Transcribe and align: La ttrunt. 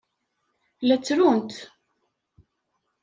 La 0.87 0.97
ttrunt. 0.99 1.51